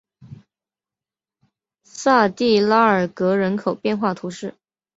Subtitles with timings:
[1.83, 4.55] 萨蒂拉尔格人口变化图示